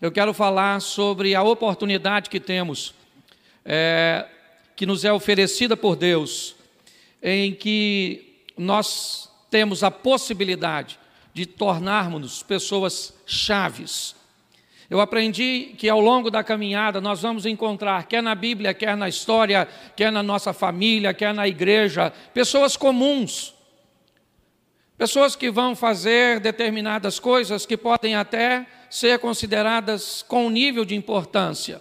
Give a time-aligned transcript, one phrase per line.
[0.00, 2.94] eu quero falar sobre a oportunidade que temos,
[3.64, 4.26] é,
[4.76, 6.54] que nos é oferecida por Deus,
[7.20, 10.98] em que nós temos a possibilidade
[11.34, 14.14] de tornarmos pessoas chaves.
[14.88, 19.08] Eu aprendi que ao longo da caminhada nós vamos encontrar, quer na Bíblia, quer na
[19.08, 23.57] história, quer na nossa família, quer na igreja, pessoas comuns.
[24.98, 31.80] Pessoas que vão fazer determinadas coisas que podem até ser consideradas com nível de importância.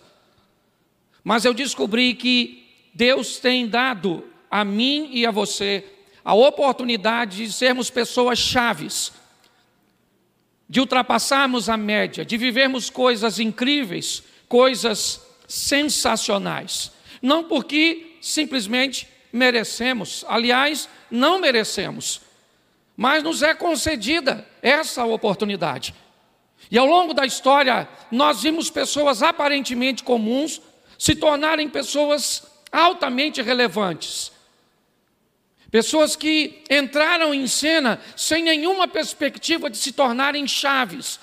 [1.24, 5.84] Mas eu descobri que Deus tem dado a mim e a você
[6.24, 9.12] a oportunidade de sermos pessoas chaves,
[10.70, 16.92] de ultrapassarmos a média, de vivermos coisas incríveis, coisas sensacionais.
[17.20, 22.27] Não porque simplesmente merecemos, aliás, não merecemos,
[22.98, 25.94] mas nos é concedida essa oportunidade.
[26.72, 30.60] E ao longo da história, nós vimos pessoas aparentemente comuns
[30.98, 34.32] se tornarem pessoas altamente relevantes.
[35.70, 41.20] Pessoas que entraram em cena sem nenhuma perspectiva de se tornarem chaves,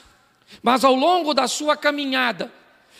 [0.62, 2.52] mas ao longo da sua caminhada,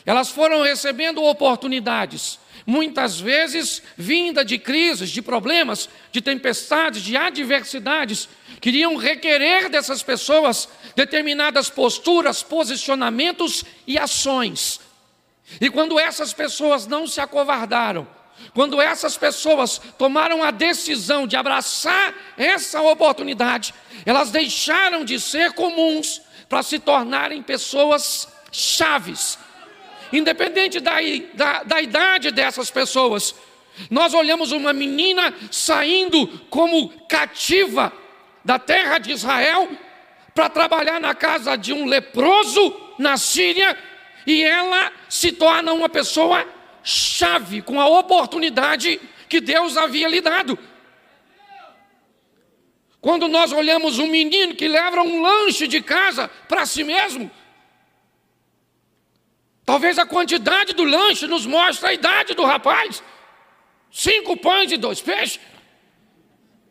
[0.05, 8.29] elas foram recebendo oportunidades, muitas vezes vinda de crises, de problemas, de tempestades, de adversidades,
[8.61, 14.81] queriam requerer dessas pessoas determinadas posturas, posicionamentos e ações.
[15.61, 18.09] E quando essas pessoas não se acovardaram,
[18.53, 26.21] quando essas pessoas tomaram a decisão de abraçar essa oportunidade, elas deixaram de ser comuns
[26.49, 29.39] para se tornarem pessoas chaves.
[30.13, 30.97] Independente da,
[31.35, 33.35] da, da idade dessas pessoas,
[33.91, 37.93] nós olhamos uma menina saindo como cativa
[38.45, 39.69] da terra de Israel
[40.35, 43.77] para trabalhar na casa de um leproso na Síria
[44.27, 46.47] e ela se torna uma pessoa
[46.83, 50.59] chave com a oportunidade que Deus havia lhe dado.
[53.01, 57.31] Quando nós olhamos um menino que leva um lanche de casa para si mesmo,
[59.65, 63.03] talvez a quantidade do lanche nos mostre a idade do rapaz.
[63.91, 65.41] Cinco pães e dois peixes.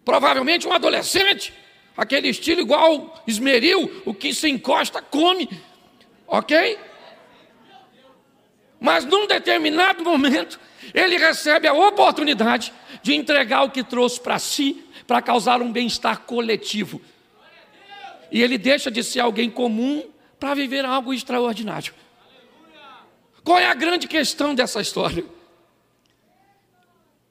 [0.04, 1.53] Provavelmente um adolescente
[1.96, 5.50] aquele estilo igual esmeril, o que se encosta come,
[6.28, 6.78] ok?
[8.80, 10.59] Mas num determinado momento,
[10.94, 16.22] ele recebe a oportunidade de entregar o que trouxe para si, para causar um bem-estar
[16.22, 17.02] coletivo.
[18.32, 20.03] E ele deixa de ser alguém comum
[20.40, 21.94] para viver algo extraordinário.
[23.44, 25.26] Qual é a grande questão dessa história?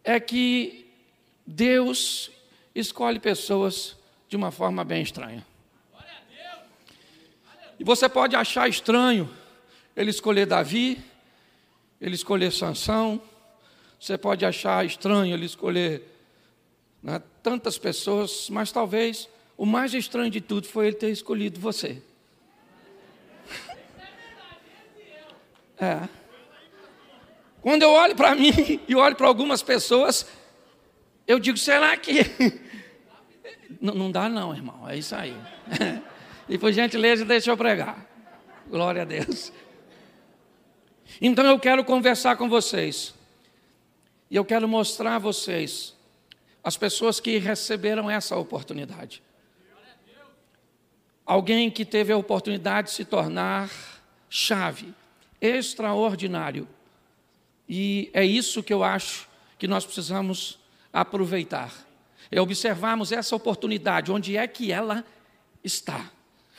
[0.05, 0.87] É que
[1.47, 2.31] Deus
[2.75, 3.97] escolhe pessoas
[4.29, 5.47] de uma forma bem estranha.
[7.79, 9.29] E você pode achar estranho
[9.97, 11.03] ele escolher Davi,
[12.01, 13.21] ele escolher Sansão,
[13.99, 16.03] você pode achar estranho ele escolher
[17.03, 22.03] né, tantas pessoas, mas talvez o mais estranho de tudo foi ele ter escolhido você.
[25.79, 26.09] É.
[27.61, 30.27] Quando eu olho para mim e olho para algumas pessoas,
[31.27, 32.23] eu digo: será que
[33.81, 34.89] não, não dá, não, irmão.
[34.89, 35.37] É isso aí.
[36.49, 38.07] e por gentileza, deixa eu pregar.
[38.69, 39.53] Glória a Deus.
[41.21, 43.15] Então eu quero conversar com vocês.
[44.31, 45.95] E eu quero mostrar a vocês
[46.65, 49.23] as pessoas que receberam essa oportunidade.
[51.27, 53.71] Alguém que teve a oportunidade de se tornar
[54.29, 54.95] chave,
[55.43, 56.67] extraordinário.
[57.69, 60.59] E é isso que eu acho que nós precisamos
[60.93, 61.73] aproveitar
[62.33, 65.05] é observarmos essa oportunidade, onde é que ela
[65.63, 66.11] está.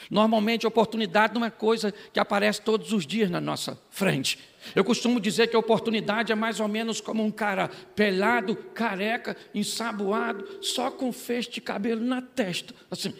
[0.09, 4.37] Normalmente, oportunidade não é coisa que aparece todos os dias na nossa frente.
[4.75, 9.35] Eu costumo dizer que a oportunidade é mais ou menos como um cara pelado, careca,
[9.55, 13.13] ensaboado, só com feixe de cabelo na testa, assim.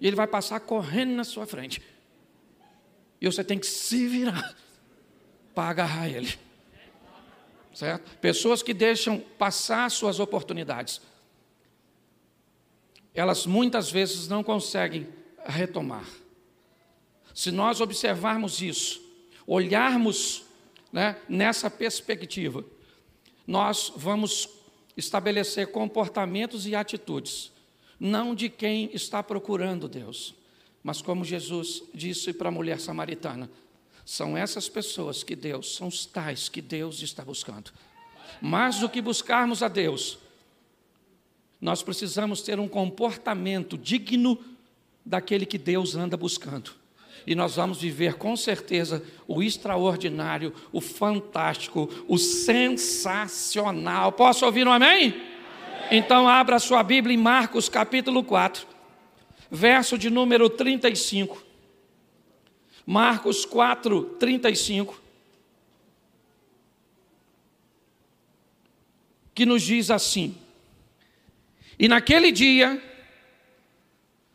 [0.00, 1.82] E ele vai passar correndo na sua frente.
[3.20, 4.56] E você tem que se virar
[5.54, 6.38] para agarrar ele.
[7.72, 8.18] Certo?
[8.18, 11.00] Pessoas que deixam passar suas oportunidades
[13.14, 15.06] elas muitas vezes não conseguem
[15.46, 16.06] retomar.
[17.32, 19.00] Se nós observarmos isso,
[19.46, 20.44] olharmos
[20.92, 22.64] né, nessa perspectiva,
[23.46, 24.48] nós vamos
[24.96, 27.52] estabelecer comportamentos e atitudes,
[27.98, 30.34] não de quem está procurando Deus,
[30.82, 33.50] mas como Jesus disse para a mulher samaritana:
[34.04, 37.72] são essas pessoas que Deus, são os tais que Deus está buscando.
[38.40, 40.18] Mais do que buscarmos a Deus,
[41.60, 44.38] nós precisamos ter um comportamento digno
[45.04, 46.72] daquele que Deus anda buscando.
[47.26, 54.12] e nós vamos viver com certeza o extraordinário, o fantástico, o sensacional.
[54.12, 55.08] Posso ouvir um amém?
[55.08, 55.22] amém?
[55.90, 58.66] Então abra sua Bíblia em Marcos capítulo 4,
[59.50, 61.43] verso de número 35.
[62.86, 65.00] Marcos 4, 35.
[69.34, 70.36] Que nos diz assim:
[71.78, 72.82] E naquele dia,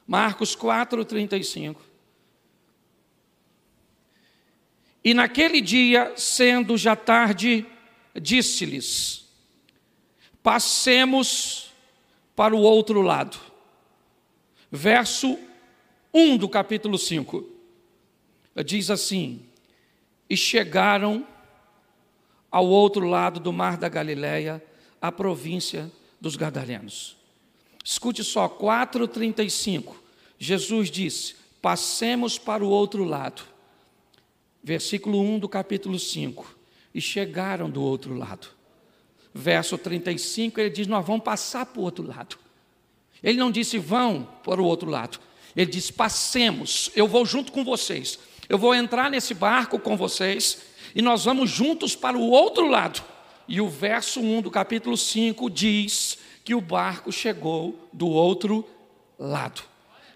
[0.07, 1.81] Marcos 4, 35.
[5.03, 7.65] E naquele dia, sendo já tarde,
[8.19, 9.25] disse-lhes:
[10.41, 11.71] Passemos
[12.35, 13.39] para o outro lado.
[14.71, 15.37] Verso
[16.13, 17.58] 1 do capítulo 5
[18.63, 19.41] diz assim:
[20.29, 21.25] E chegaram
[22.51, 24.63] ao outro lado do mar da Galileia,
[25.01, 27.17] a província dos Gadarenos.
[27.83, 29.95] Escute só, 4,35.
[30.37, 33.43] Jesus disse: Passemos para o outro lado
[34.63, 36.57] versículo 1 do capítulo 5.
[36.93, 38.47] E chegaram do outro lado.
[39.33, 42.37] Verso 35, ele diz: Nós vamos passar para o outro lado.
[43.21, 45.19] Ele não disse vão para o outro lado.
[45.55, 48.17] Ele disse: Passemos, eu vou junto com vocês.
[48.49, 50.57] Eu vou entrar nesse barco com vocês
[50.95, 53.01] e nós vamos juntos para o outro lado.
[53.47, 58.67] E o verso 1 do capítulo 5 diz que o barco chegou do outro
[59.17, 59.61] lado.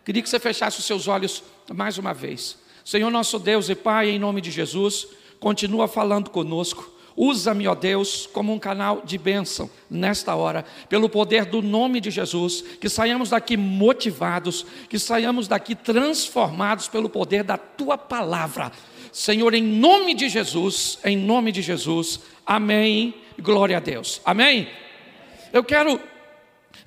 [0.04, 2.58] Queria que você fechasse os seus olhos mais uma vez.
[2.84, 5.08] Senhor nosso Deus e Pai, em nome de Jesus,
[5.40, 6.93] continua falando conosco.
[7.15, 12.10] Usa-me, ó Deus, como um canal de bênção nesta hora, pelo poder do nome de
[12.10, 18.71] Jesus, que saiamos daqui motivados, que saiamos daqui transformados pelo poder da tua palavra.
[19.12, 23.13] Senhor, em nome de Jesus, em nome de Jesus, amém.
[23.39, 24.68] Glória a Deus, amém.
[25.51, 26.00] Eu quero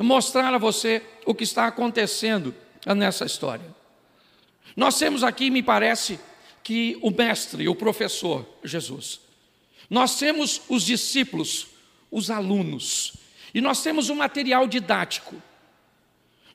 [0.00, 2.52] mostrar a você o que está acontecendo
[2.84, 3.64] nessa história.
[4.76, 6.18] Nós temos aqui, me parece,
[6.64, 9.25] que o mestre, o professor Jesus.
[9.88, 11.66] Nós temos os discípulos,
[12.10, 13.14] os alunos.
[13.54, 15.40] E nós temos o material didático.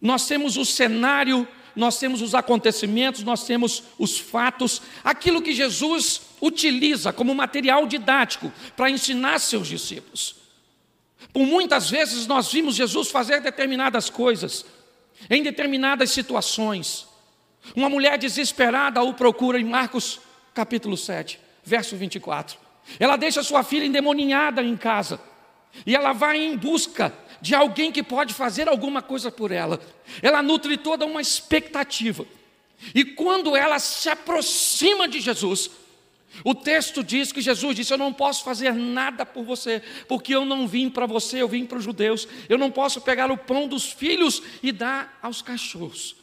[0.02, 6.22] Nós temos o cenário, nós temos os acontecimentos, nós temos os fatos, aquilo que Jesus
[6.42, 10.36] utiliza como material didático para ensinar seus discípulos.
[11.32, 14.66] Por muitas vezes nós vimos Jesus fazer determinadas coisas,
[15.30, 17.08] em determinadas situações.
[17.76, 20.20] Uma mulher desesperada o procura em Marcos
[20.54, 22.71] capítulo 7, verso 24.
[23.00, 25.20] Ela deixa sua filha endemoninhada em casa
[25.86, 29.80] e ela vai em busca de alguém que pode fazer alguma coisa por ela.
[30.22, 32.26] Ela nutre toda uma expectativa.
[32.94, 35.72] E quando ela se aproxima de Jesus,
[36.44, 40.46] o texto diz que Jesus disse: Eu não posso fazer nada por você, porque eu
[40.46, 42.28] não vim para você, eu vim para os judeus.
[42.48, 46.16] Eu não posso pegar o pão dos filhos e dar aos cachorros.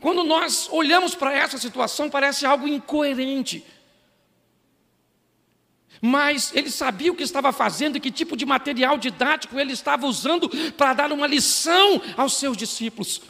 [0.00, 3.64] Quando nós olhamos para essa situação, parece algo incoerente.
[6.00, 10.06] Mas ele sabia o que estava fazendo e que tipo de material didático ele estava
[10.06, 13.22] usando para dar uma lição aos seus discípulos.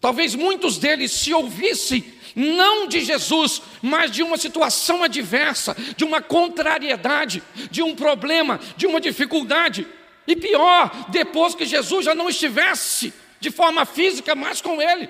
[0.00, 2.04] Talvez muitos deles se ouvissem
[2.34, 8.86] não de Jesus, mas de uma situação adversa, de uma contrariedade, de um problema, de
[8.86, 9.86] uma dificuldade.
[10.26, 15.08] E pior, depois que Jesus já não estivesse de forma física, mas com ele.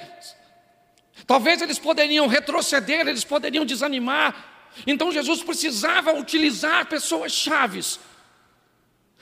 [1.27, 4.50] Talvez eles poderiam retroceder, eles poderiam desanimar.
[4.87, 8.01] Então Jesus precisava utilizar pessoas chaves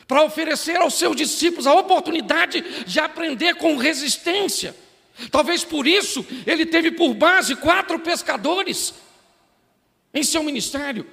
[0.06, 4.74] para oferecer aos seus discípulos a oportunidade de aprender com resistência.
[5.30, 8.94] Talvez por isso ele teve por base quatro pescadores
[10.14, 11.06] em seu ministério.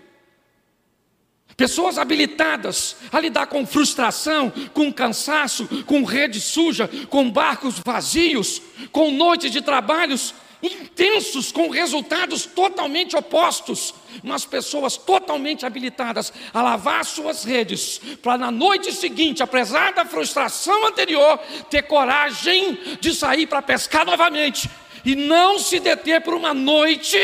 [1.57, 9.11] Pessoas habilitadas a lidar com frustração, com cansaço, com rede suja, com barcos vazios, com
[9.11, 13.93] noites de trabalhos intensos, com resultados totalmente opostos,
[14.23, 20.87] mas pessoas totalmente habilitadas a lavar suas redes, para na noite seguinte, apesar da frustração
[20.87, 21.37] anterior,
[21.69, 24.69] ter coragem de sair para pescar novamente
[25.05, 27.17] e não se deter por uma noite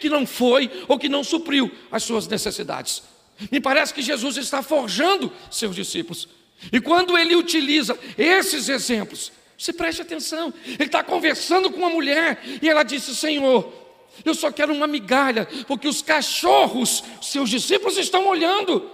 [0.00, 3.02] que não foi ou que não supriu as suas necessidades.
[3.50, 6.28] Me parece que Jesus está forjando seus discípulos.
[6.72, 12.40] E quando ele utiliza esses exemplos, você preste atenção, ele está conversando com uma mulher
[12.60, 13.72] e ela disse: Senhor,
[14.24, 18.90] eu só quero uma migalha, porque os cachorros, seus discípulos, estão olhando,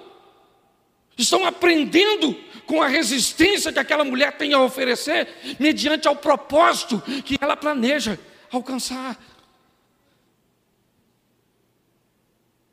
[1.17, 2.35] estão aprendendo
[2.67, 5.29] com a resistência que aquela mulher tem a oferecer,
[5.59, 8.19] mediante ao propósito que ela planeja
[8.51, 9.19] alcançar.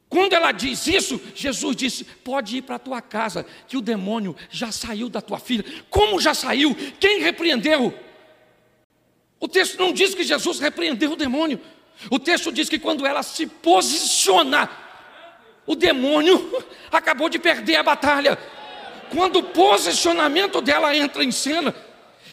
[0.09, 4.35] Quando ela diz isso, Jesus disse: Pode ir para a tua casa, que o demônio
[4.49, 5.63] já saiu da tua filha.
[5.89, 6.75] Como já saiu?
[6.99, 7.93] Quem repreendeu?
[9.39, 11.61] O texto não diz que Jesus repreendeu o demônio.
[12.09, 14.69] O texto diz que quando ela se posiciona,
[15.65, 16.51] o demônio
[16.91, 18.37] acabou de perder a batalha.
[19.11, 21.75] Quando o posicionamento dela entra em cena,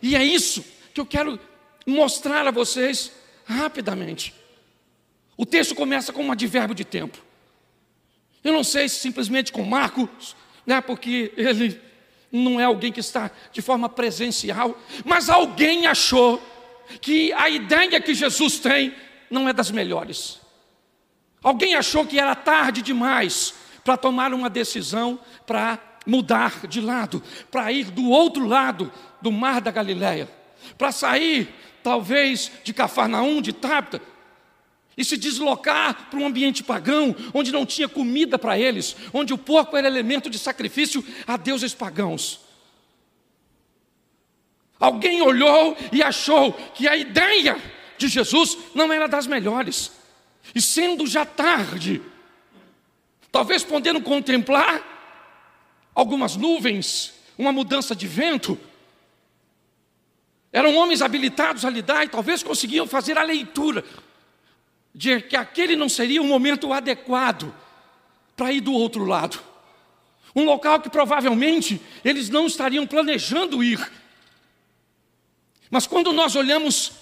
[0.02, 0.64] e é isso
[0.94, 1.38] que eu quero
[1.86, 3.12] mostrar a vocês
[3.44, 4.34] rapidamente.
[5.36, 7.25] O texto começa com um advérbio de tempo.
[8.46, 11.80] Eu não sei se simplesmente com Marcos, né, porque ele
[12.30, 16.40] não é alguém que está de forma presencial, mas alguém achou
[17.00, 18.94] que a ideia que Jesus tem
[19.28, 20.40] não é das melhores.
[21.42, 23.52] Alguém achou que era tarde demais
[23.84, 29.60] para tomar uma decisão para mudar de lado, para ir do outro lado do mar
[29.60, 30.28] da Galileia,
[30.78, 34.00] para sair talvez de Cafarnaum, de Tábita,
[34.96, 39.38] e se deslocar para um ambiente pagão, onde não tinha comida para eles, onde o
[39.38, 42.40] porco era elemento de sacrifício a deuses pagãos.
[44.80, 47.60] Alguém olhou e achou que a ideia
[47.98, 49.92] de Jesus não era das melhores,
[50.54, 52.00] e sendo já tarde,
[53.30, 54.94] talvez podendo contemplar
[55.94, 58.58] algumas nuvens, uma mudança de vento,
[60.52, 63.84] eram homens habilitados a lidar e talvez conseguiam fazer a leitura
[64.96, 67.54] de que aquele não seria o momento adequado
[68.34, 69.38] para ir do outro lado.
[70.34, 73.92] Um local que provavelmente eles não estariam planejando ir.
[75.70, 76.92] Mas quando nós olhamos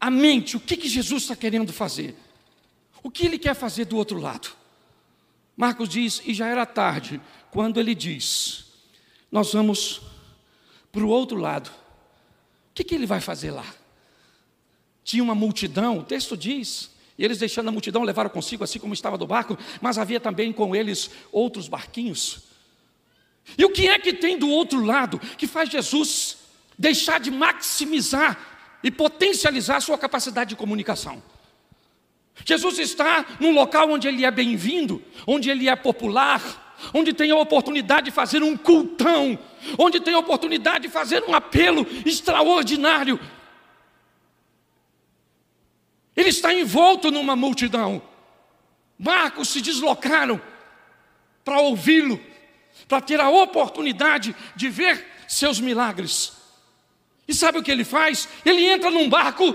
[0.00, 2.16] a mente, o que, que Jesus está querendo fazer?
[3.00, 4.50] O que ele quer fazer do outro lado?
[5.56, 7.20] Marcos diz, e já era tarde,
[7.52, 8.64] quando ele diz:
[9.30, 10.00] Nós vamos
[10.90, 11.68] para o outro lado.
[11.68, 13.81] O que, que ele vai fazer lá?
[15.04, 18.94] Tinha uma multidão, o texto diz, e eles deixando a multidão levaram consigo, assim como
[18.94, 22.44] estava do barco, mas havia também com eles outros barquinhos.
[23.58, 26.38] E o que é que tem do outro lado que faz Jesus
[26.78, 28.38] deixar de maximizar
[28.82, 31.22] e potencializar a sua capacidade de comunicação?
[32.44, 37.36] Jesus está num local onde ele é bem-vindo, onde ele é popular, onde tem a
[37.36, 39.38] oportunidade de fazer um cultão,
[39.78, 43.20] onde tem a oportunidade de fazer um apelo extraordinário
[46.16, 48.02] ele está envolto numa multidão.
[48.98, 50.40] Marcos se deslocaram
[51.44, 52.20] para ouvi-lo,
[52.86, 56.32] para ter a oportunidade de ver seus milagres.
[57.26, 58.28] E sabe o que ele faz?
[58.44, 59.54] Ele entra num barco,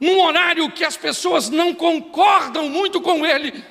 [0.00, 3.64] num horário que as pessoas não concordam muito com ele,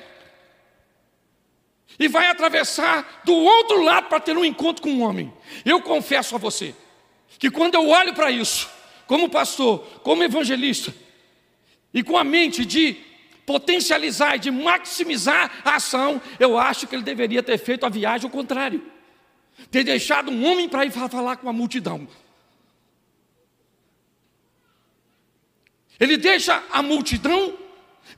[1.98, 5.32] e vai atravessar do outro lado para ter um encontro com um homem.
[5.64, 6.74] Eu confesso a você
[7.38, 8.70] que quando eu olho para isso,
[9.06, 10.94] como pastor, como evangelista,
[11.92, 12.96] e com a mente de
[13.46, 18.26] potencializar e de maximizar a ação, eu acho que ele deveria ter feito a viagem
[18.26, 18.82] ao contrário.
[19.70, 22.06] Ter deixado um homem para ir falar com a multidão.
[25.98, 27.56] Ele deixa a multidão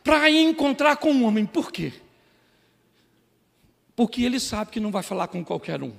[0.03, 1.47] para ir encontrar com um homem.
[1.47, 1.93] Por quê?
[3.95, 5.95] Porque ele sabe que não vai falar com qualquer um.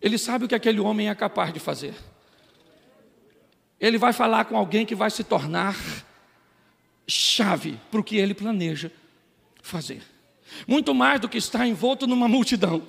[0.00, 1.94] Ele sabe o que aquele homem é capaz de fazer.
[3.80, 5.76] Ele vai falar com alguém que vai se tornar
[7.06, 8.90] chave para o que ele planeja
[9.62, 10.02] fazer.
[10.66, 12.82] Muito mais do que estar envolto numa multidão.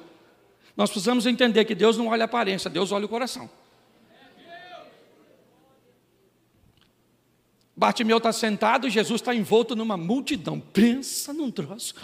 [0.76, 3.50] Nós precisamos entender que Deus não olha a aparência, Deus olha o coração.
[7.76, 10.60] Bartimeu está sentado e Jesus está envolto numa multidão.
[10.60, 11.96] Pensa num troço.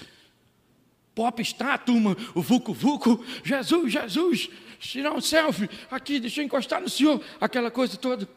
[1.14, 4.50] Pop está, turma, o Vucu Vucu, Jesus, Jesus,
[4.80, 8.28] tirar um selfie, aqui, deixa eu encostar no Senhor, aquela coisa toda.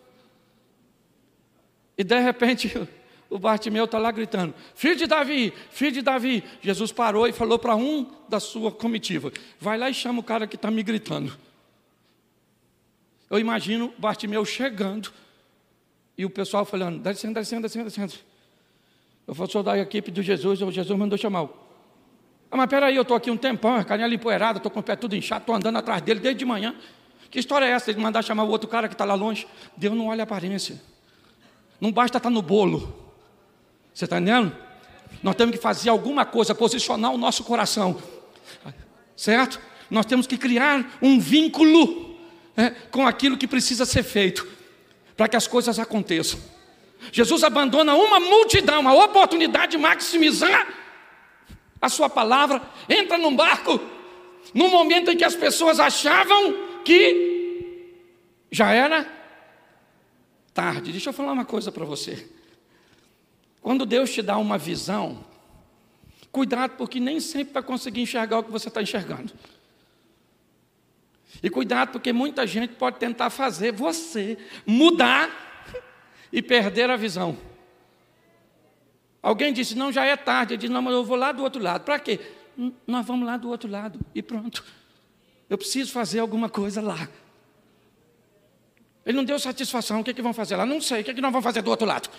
[1.96, 2.76] E de repente
[3.32, 6.44] o Bartimeu está lá gritando: Filho de Davi, filho de Davi.
[6.60, 10.46] Jesus parou e falou para um da sua comitiva: Vai lá e chama o cara
[10.46, 11.36] que está me gritando.
[13.30, 15.10] Eu imagino Bartimeu chegando
[16.16, 18.12] e o pessoal falando: Descendo, descendo, descendo, descendo.
[19.26, 21.48] Eu vou sou da equipe de Jesus, o Jesus mandou chamar.
[22.50, 24.94] Ah, mas peraí, eu estou aqui um tempão, a carinha empoeirada, estou com o pé
[24.94, 26.74] tudo inchado, estou andando atrás dele desde de manhã.
[27.30, 29.46] Que história é essa de mandar chamar o outro cara que está lá longe?
[29.74, 30.78] Deus não olha a aparência.
[31.80, 33.01] Não basta estar tá no bolo.
[33.94, 34.56] Você está entendendo?
[35.22, 38.02] Nós temos que fazer alguma coisa, posicionar o nosso coração,
[39.16, 39.60] certo?
[39.90, 42.16] Nós temos que criar um vínculo
[42.56, 44.46] é, com aquilo que precisa ser feito,
[45.16, 46.40] para que as coisas aconteçam.
[47.12, 50.66] Jesus abandona uma multidão, a oportunidade de maximizar
[51.80, 53.80] a sua palavra, entra num barco,
[54.54, 57.96] no momento em que as pessoas achavam que
[58.50, 59.06] já era
[60.54, 60.92] tarde.
[60.92, 62.28] Deixa eu falar uma coisa para você.
[63.62, 65.24] Quando Deus te dá uma visão,
[66.32, 69.32] cuidado, porque nem sempre vai conseguir enxergar o que você está enxergando.
[71.40, 75.30] E cuidado, porque muita gente pode tentar fazer você mudar
[76.32, 77.38] e perder a visão.
[79.22, 80.54] Alguém disse, não, já é tarde.
[80.54, 81.84] Ele disse, não, mas eu vou lá do outro lado.
[81.84, 82.18] Para quê?
[82.58, 84.00] Hum, nós vamos lá do outro lado.
[84.12, 84.64] E pronto.
[85.48, 87.08] Eu preciso fazer alguma coisa lá.
[89.06, 90.00] Ele não deu satisfação.
[90.00, 90.66] O que, é que vão fazer lá?
[90.66, 91.02] Não sei.
[91.02, 92.10] O que, é que nós vamos fazer do outro lado?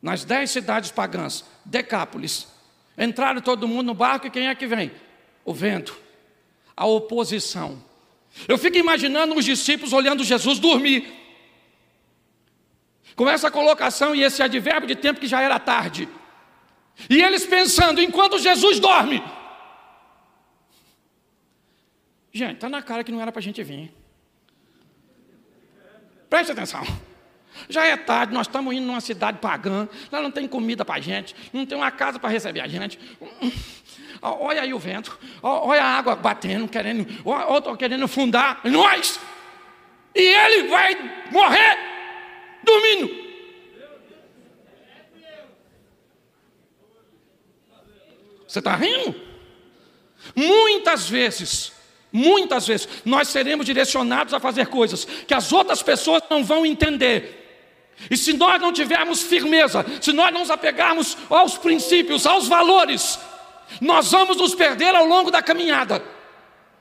[0.00, 2.48] Nas dez cidades pagãs, Decápolis,
[2.96, 4.90] entraram todo mundo no barco e quem é que vem?
[5.44, 5.98] O vento,
[6.76, 7.82] a oposição.
[8.48, 11.12] Eu fico imaginando os discípulos olhando Jesus dormir.
[13.14, 16.08] Com essa colocação e esse advérbio de tempo que já era tarde.
[17.08, 19.22] E eles pensando, enquanto Jesus dorme.
[22.32, 23.92] Gente, está na cara que não era para a gente vir.
[26.28, 27.09] Preste atenção.
[27.68, 31.00] Já é tarde, nós estamos indo numa cidade pagã, lá não tem comida para a
[31.00, 32.98] gente, não tem uma casa para receber a gente.
[34.22, 39.18] Olha aí o vento, olha a água batendo, querendo, ou estou querendo fundar nós.
[40.14, 40.94] E ele vai
[41.30, 41.78] morrer
[42.62, 43.30] dormindo.
[48.46, 49.14] Você está rindo?
[50.34, 51.72] Muitas vezes,
[52.12, 57.39] muitas vezes, nós seremos direcionados a fazer coisas que as outras pessoas não vão entender.
[58.08, 63.18] E se nós não tivermos firmeza, se nós não nos apegarmos aos princípios, aos valores,
[63.80, 66.02] nós vamos nos perder ao longo da caminhada.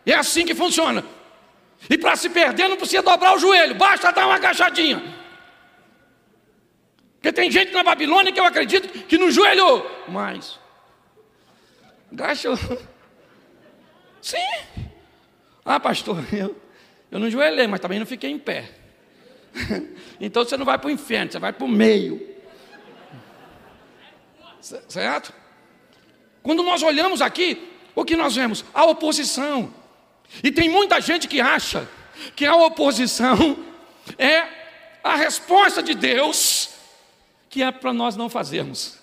[0.05, 1.03] É assim que funciona.
[1.89, 5.01] E para se perder não precisa dobrar o joelho, basta dar uma agachadinha.
[7.15, 10.57] Porque tem gente na Babilônia que eu acredito que no joelho mais.
[12.11, 12.57] Agachou.
[14.21, 14.37] Sim.
[15.65, 16.55] Ah, pastor, eu,
[17.11, 18.78] eu não joelhei, mas também não fiquei em pé.
[20.21, 22.27] Então você não vai para o inferno, você vai para o meio.
[24.59, 25.33] Certo?
[26.43, 28.65] Quando nós olhamos aqui, o que nós vemos?
[28.73, 29.73] A oposição.
[30.43, 31.87] E tem muita gente que acha
[32.35, 33.57] que a oposição
[34.17, 34.45] é
[35.03, 36.69] a resposta de Deus
[37.49, 38.99] que é para nós não fazermos.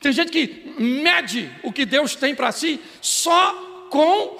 [0.00, 3.52] Tem gente que mede o que Deus tem para si só
[3.90, 4.36] com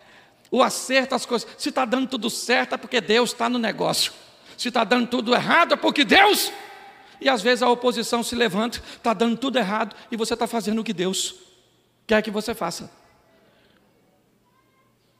[0.50, 1.48] o acerto das coisas.
[1.56, 4.12] Se está dando tudo certo é porque Deus está no negócio.
[4.56, 6.52] Se está dando tudo errado é porque Deus.
[7.20, 10.80] E às vezes a oposição se levanta, está dando tudo errado e você está fazendo
[10.80, 11.34] o que Deus
[12.06, 12.90] quer que você faça.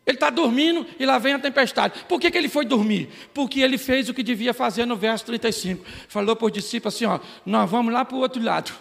[0.07, 2.05] Ele está dormindo e lá vem a tempestade.
[2.09, 3.09] Por que, que ele foi dormir?
[3.35, 5.85] Porque ele fez o que devia fazer no verso 35.
[6.09, 8.73] Falou para os discípulos assim: ó, nós vamos lá para o outro lado.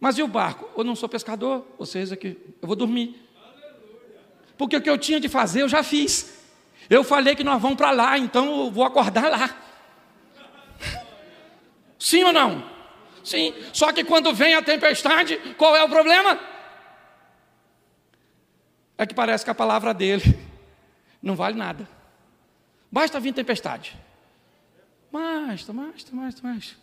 [0.00, 0.68] Mas e o barco?
[0.76, 3.22] Eu não sou pescador, vocês aqui, eu vou dormir.
[4.58, 6.34] Porque o que eu tinha de fazer eu já fiz.
[6.88, 9.56] Eu falei que nós vamos para lá, então eu vou acordar lá.
[11.98, 12.70] Sim ou não?
[13.24, 13.52] Sim.
[13.72, 16.38] Só que quando vem a tempestade, qual é o problema?
[18.96, 20.38] É que parece que a palavra dele
[21.20, 21.88] não vale nada.
[22.90, 23.96] Basta vir tempestade.
[25.10, 26.76] Basta, basta, basta, basta.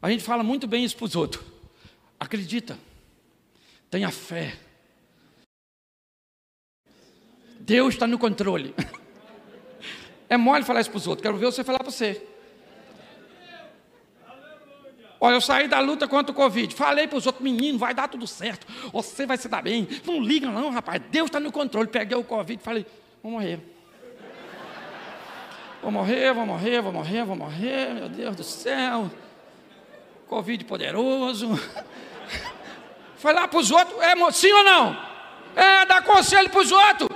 [0.00, 1.44] A gente fala muito bem isso para os outros.
[2.18, 2.78] Acredita.
[3.90, 4.56] Tenha fé.
[7.60, 8.74] Deus está no controle.
[10.30, 12.24] É mole falar isso para os outros, quero ver você falar para você.
[15.20, 16.74] Olha, eu saí da luta contra o Covid.
[16.74, 18.66] Falei para os outros, menino, vai dar tudo certo.
[18.90, 19.86] Você vai se dar bem.
[20.06, 21.02] Não liga, não, rapaz.
[21.10, 21.88] Deus está no controle.
[21.88, 22.86] Peguei o Covid falei,
[23.22, 23.60] vou morrer.
[25.82, 27.94] Vou morrer, vou morrer, vou morrer, vou morrer.
[27.94, 29.10] Meu Deus do céu.
[30.26, 31.48] Covid poderoso.
[33.16, 34.96] Foi lá para os outros, é sim ou não?
[35.54, 37.08] É, dá conselho para os outros.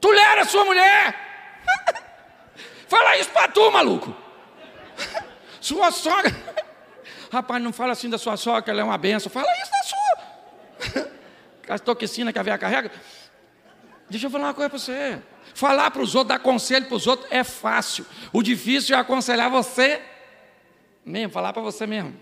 [0.00, 1.31] Tulera sua mulher.
[2.92, 4.14] Fala isso para tu, maluco.
[5.62, 6.30] Sua sogra.
[7.32, 9.32] Rapaz, não fala assim da sua sogra, ela é uma benção.
[9.32, 9.82] Fala isso da
[10.98, 11.12] sua.
[11.74, 12.92] A toxina que a veia carrega.
[14.10, 15.22] Deixa eu falar uma coisa para você.
[15.54, 18.04] Falar para os outros, dar conselho para os outros é fácil.
[18.30, 20.02] O difícil é aconselhar você
[21.02, 22.14] mesmo, falar para você mesmo.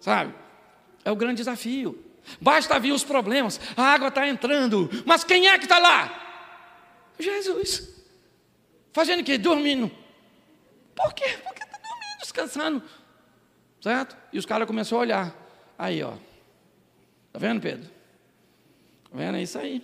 [0.00, 0.34] Sabe?
[1.04, 2.04] É o grande desafio.
[2.40, 6.10] Basta vir os problemas, a água está entrando, mas quem é que está lá?
[7.20, 7.91] Jesus.
[8.92, 9.38] Fazendo o quê?
[9.38, 9.90] Dormindo.
[10.94, 11.38] Por quê?
[11.42, 12.82] Porque está dormindo, descansando.
[13.80, 14.16] Certo?
[14.32, 15.34] E os caras começaram a olhar.
[15.78, 16.14] Aí, ó.
[17.26, 17.90] Está vendo, Pedro?
[19.04, 19.36] Está vendo?
[19.36, 19.82] É isso aí.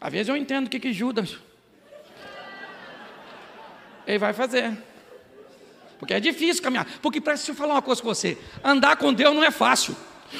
[0.00, 1.38] Às vezes eu entendo o que, que Judas.
[4.06, 4.76] Ele vai fazer.
[5.98, 6.86] Porque é difícil caminhar.
[7.02, 8.38] Porque presta eu falar uma coisa com você.
[8.64, 9.94] Andar com Deus não é fácil.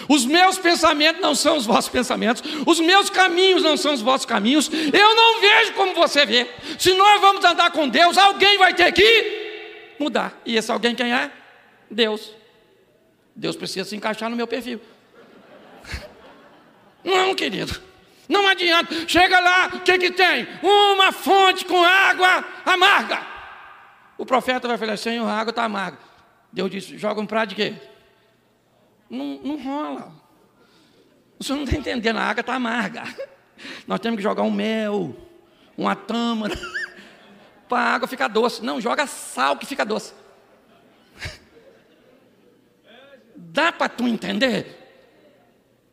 [0.08, 4.26] Os meus pensamentos não são os vossos pensamentos, os meus caminhos não são os vossos
[4.26, 4.70] caminhos.
[4.72, 6.48] Eu não vejo como você vê.
[6.78, 10.38] Se nós vamos andar com Deus, alguém vai ter que mudar.
[10.44, 11.30] E esse alguém quem é?
[11.90, 12.32] Deus.
[13.34, 14.80] Deus precisa se encaixar no meu perfil.
[17.04, 17.80] Não, querido.
[18.28, 18.94] Não adianta.
[19.08, 20.46] Chega lá, o que, que tem?
[20.62, 23.26] Uma fonte com água amarga.
[24.18, 25.98] O profeta vai falar: Senhor, a água está amarga.
[26.52, 27.74] Deus disse: joga um prato de quê?
[29.08, 30.12] Não, não rola.
[31.38, 33.04] O senhor não está entendendo, a água está amarga.
[33.86, 35.16] Nós temos que jogar um mel,
[35.76, 36.58] uma tâmara,
[37.68, 38.62] para a água ficar doce.
[38.64, 40.12] Não, joga sal que fica doce.
[43.36, 44.76] Dá para tu entender?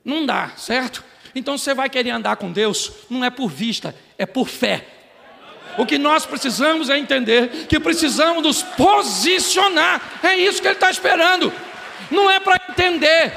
[0.03, 1.03] Não dá, certo?
[1.33, 4.87] Então você vai querer andar com Deus, não é por vista, é por fé.
[5.77, 10.19] O que nós precisamos é entender que precisamos nos posicionar.
[10.23, 11.51] É isso que Ele está esperando.
[12.11, 13.33] Não é para entender,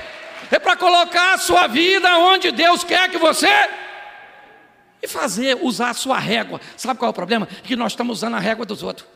[0.50, 3.48] é para colocar a sua vida onde Deus quer que você
[5.02, 6.60] e fazer, usar a sua régua.
[6.76, 7.46] Sabe qual é o problema?
[7.46, 9.06] Que nós estamos usando a régua dos outros.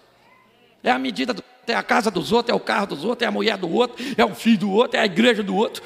[0.83, 3.29] É a medida do é a casa dos outros, é o carro dos outros, é
[3.29, 5.83] a mulher do outro, é o filho do outro, é a igreja do outro.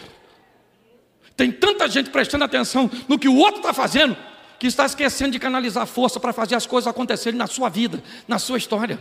[1.37, 4.17] Tem tanta gente prestando atenção no que o outro está fazendo,
[4.59, 8.39] que está esquecendo de canalizar força para fazer as coisas acontecerem na sua vida, na
[8.39, 8.99] sua história.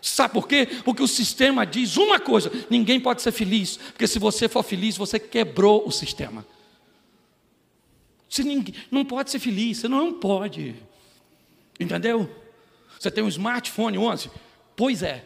[0.00, 0.66] Sabe por quê?
[0.84, 4.96] Porque o sistema diz uma coisa: ninguém pode ser feliz, porque se você for feliz,
[4.96, 6.46] você quebrou o sistema.
[8.28, 10.76] Você ninguém, não pode ser feliz, você não pode.
[11.80, 12.30] Entendeu?
[12.98, 14.30] Você tem um smartphone 11?
[14.76, 15.24] Pois é.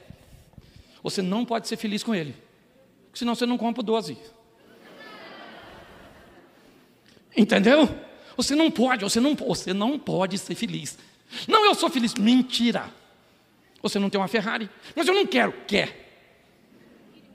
[1.03, 2.35] Você não pode ser feliz com ele,
[3.13, 4.17] senão você não compra o 12.
[7.37, 7.89] Entendeu?
[8.37, 10.99] Você não pode, você não, você não pode ser feliz.
[11.49, 12.15] Não, eu sou feliz.
[12.15, 12.93] Mentira.
[13.83, 14.71] Você não tem uma Ferrari.
[14.95, 15.53] Mas eu não quero.
[15.67, 15.99] Quer.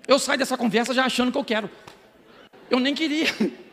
[0.08, 1.70] Eu saio dessa conversa já achando que eu quero.
[2.70, 3.28] Eu nem queria.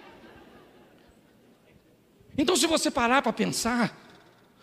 [2.36, 3.96] Então, se você parar para pensar,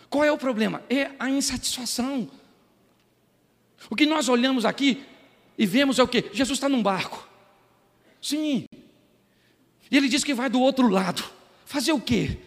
[0.09, 0.83] qual é o problema?
[0.89, 2.29] É a insatisfação.
[3.89, 5.05] O que nós olhamos aqui
[5.57, 6.29] e vemos é o que?
[6.33, 7.25] Jesus está num barco.
[8.21, 8.65] Sim.
[9.89, 11.23] E ele diz que vai do outro lado.
[11.65, 12.37] Fazer o quê?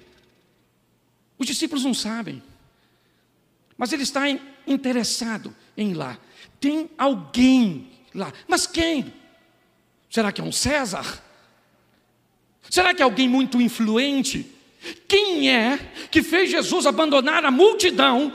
[1.38, 2.42] Os discípulos não sabem.
[3.76, 4.22] Mas ele está
[4.66, 6.18] interessado em ir lá.
[6.60, 8.32] Tem alguém lá.
[8.46, 9.12] Mas quem?
[10.08, 11.22] Será que é um César?
[12.70, 14.50] Será que é alguém muito influente?
[15.08, 15.78] Quem é
[16.10, 18.32] que fez Jesus abandonar a multidão,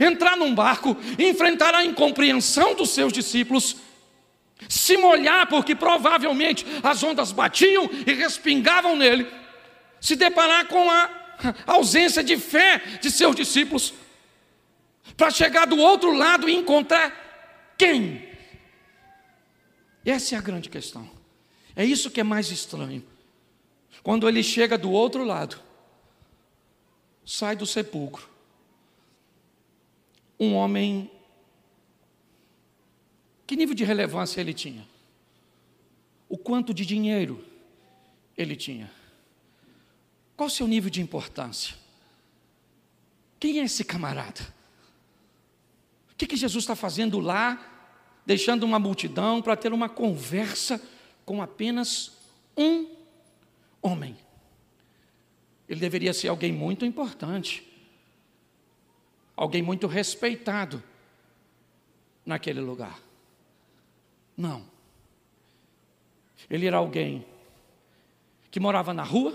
[0.00, 3.76] entrar num barco, enfrentar a incompreensão dos seus discípulos,
[4.68, 9.26] se molhar, porque provavelmente as ondas batiam e respingavam nele,
[10.00, 11.10] se deparar com a
[11.66, 13.94] ausência de fé de seus discípulos,
[15.20, 18.26] para chegar do outro lado e encontrar quem?
[20.02, 21.10] Essa é a grande questão.
[21.76, 23.04] É isso que é mais estranho.
[24.02, 25.60] Quando ele chega do outro lado,
[27.22, 28.26] sai do sepulcro,
[30.38, 31.10] um homem.
[33.46, 34.88] Que nível de relevância ele tinha?
[36.30, 37.44] O quanto de dinheiro
[38.38, 38.90] ele tinha?
[40.34, 41.76] Qual o seu nível de importância?
[43.38, 44.59] Quem é esse camarada?
[46.20, 47.58] Que, que Jesus está fazendo lá,
[48.26, 50.78] deixando uma multidão para ter uma conversa
[51.24, 52.12] com apenas
[52.54, 52.86] um
[53.80, 54.14] homem?
[55.66, 57.66] Ele deveria ser alguém muito importante,
[59.34, 60.82] alguém muito respeitado
[62.26, 63.00] naquele lugar.
[64.36, 64.66] Não.
[66.50, 67.24] Ele era alguém
[68.50, 69.34] que morava na rua,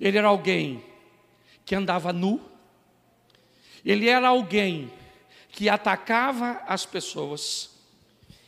[0.00, 0.82] ele era alguém
[1.64, 2.40] que andava nu,
[3.84, 4.98] ele era alguém
[5.52, 7.70] que atacava as pessoas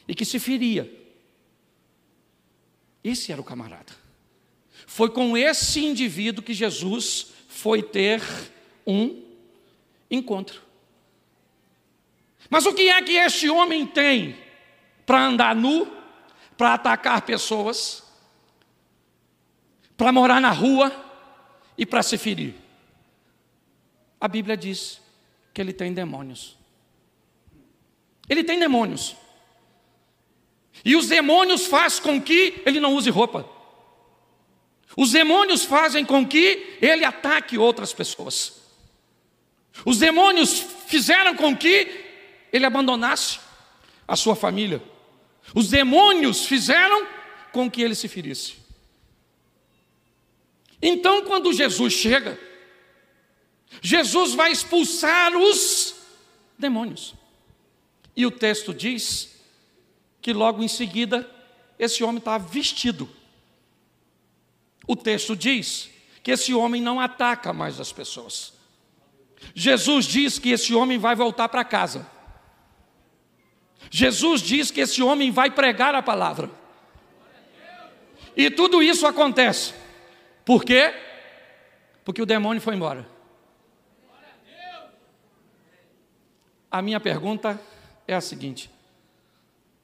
[0.07, 0.91] e que se feria.
[3.03, 3.93] Esse era o camarada.
[4.87, 8.23] Foi com esse indivíduo que Jesus foi ter
[8.87, 9.23] um
[10.11, 10.63] encontro.
[12.49, 14.37] Mas o que é que este homem tem
[15.07, 15.91] para andar nu,
[16.57, 18.03] para atacar pessoas,
[19.97, 21.11] para morar na rua?
[21.77, 22.55] e para se ferir?
[24.21, 25.01] A Bíblia diz
[25.53, 26.57] que ele tem demônios.
[28.29, 29.17] Ele tem demônios.
[30.85, 33.49] E os demônios fazem com que ele não use roupa.
[34.97, 38.61] Os demônios fazem com que ele ataque outras pessoas.
[39.85, 41.89] Os demônios fizeram com que
[42.53, 43.41] ele abandonasse
[44.07, 44.83] a sua família.
[45.55, 47.07] Os demônios fizeram
[47.53, 48.55] com que ele se ferisse.
[50.81, 52.39] Então, quando Jesus chega,
[53.81, 55.95] Jesus vai expulsar os
[56.59, 57.15] demônios.
[58.17, 59.41] E o texto diz
[60.21, 61.29] que logo em seguida
[61.79, 63.09] esse homem está vestido.
[64.87, 65.91] O texto diz
[66.23, 68.53] que esse homem não ataca mais as pessoas.
[69.55, 72.07] Jesus diz que esse homem vai voltar para casa.
[73.91, 76.51] Jesus diz que esse homem vai pregar a palavra.
[78.37, 79.75] E tudo isso acontece
[80.45, 80.93] por quê?
[82.05, 83.07] Porque o demônio foi embora.
[86.71, 87.61] A minha pergunta
[88.13, 88.71] é a seguinte: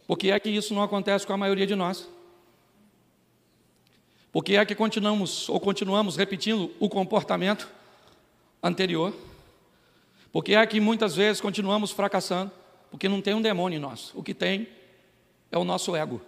[0.07, 2.09] Por que é que isso não acontece com a maioria de nós?
[4.31, 7.69] Por que é que continuamos ou continuamos repetindo o comportamento
[8.63, 9.15] anterior?
[10.31, 12.53] Por que é que muitas vezes continuamos fracassando?
[12.91, 14.13] Porque não tem um demônio em nós.
[14.15, 14.69] O que tem
[15.51, 16.21] é o nosso ego.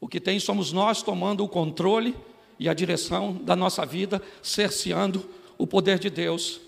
[0.00, 2.16] O que tem somos nós tomando o controle
[2.58, 6.60] e a direção da nossa vida, cerceando o poder de Deus,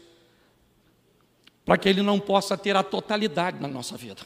[1.65, 4.23] para que Ele não possa ter a totalidade na nossa vida.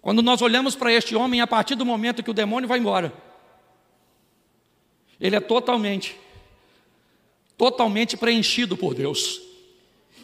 [0.00, 3.12] Quando nós olhamos para este homem, a partir do momento que o demônio vai embora,
[5.20, 6.16] ele é totalmente,
[7.56, 9.40] totalmente preenchido por Deus.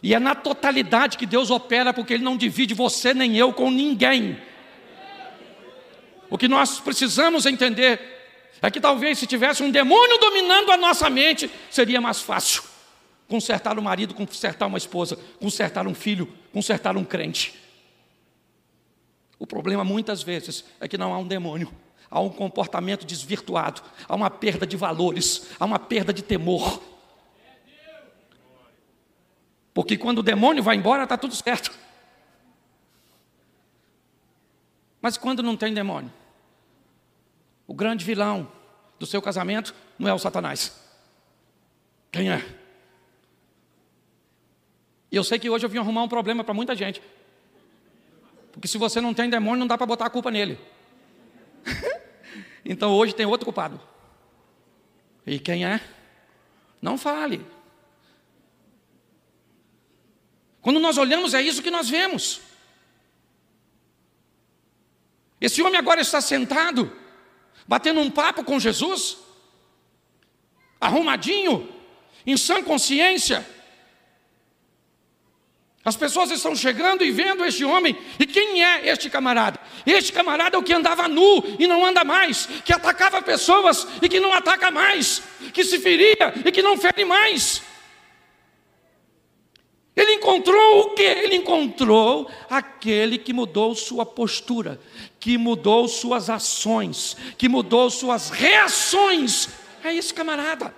[0.03, 3.71] E é na totalidade que Deus opera, porque Ele não divide você nem eu com
[3.71, 4.38] ninguém.
[6.31, 8.01] O que nós precisamos entender
[8.62, 12.74] é que talvez se tivesse um demônio dominando a nossa mente, seria mais fácil
[13.29, 17.55] consertar o marido, consertar uma esposa, consertar um filho, consertar um crente.
[19.39, 21.73] O problema muitas vezes é que não há um demônio,
[22.11, 26.83] há um comportamento desvirtuado, há uma perda de valores, há uma perda de temor.
[29.73, 31.73] Porque quando o demônio vai embora, está tudo certo.
[35.03, 36.13] Mas quando não tem demônio?
[37.67, 38.51] O grande vilão
[38.99, 40.81] do seu casamento não é o Satanás.
[42.13, 42.63] Quem é?
[45.14, 47.00] E eu sei que hoje eu vim arrumar um problema para muita gente.
[48.50, 50.59] Porque se você não tem demônio, não dá para botar a culpa nele.
[52.66, 53.81] então hoje tem outro culpado.
[55.24, 55.81] E quem é?
[56.83, 57.46] Não fale.
[60.61, 62.40] Quando nós olhamos, é isso que nós vemos.
[65.40, 66.92] Esse homem agora está sentado,
[67.68, 69.18] batendo um papo com Jesus,
[70.81, 71.72] arrumadinho,
[72.27, 73.54] em sã consciência,
[75.85, 77.97] as pessoas estão chegando e vendo este homem.
[78.18, 79.61] E quem é este camarada?
[79.85, 84.09] Este camarada é o que andava nu e não anda mais, que atacava pessoas e
[84.09, 87.62] que não ataca mais, que se feria e que não fere mais.
[89.94, 91.03] Ele encontrou o que?
[91.03, 94.81] Ele encontrou aquele que mudou sua postura,
[95.20, 99.51] que mudou suas ações, que mudou suas reações.
[99.85, 100.75] É esse camarada.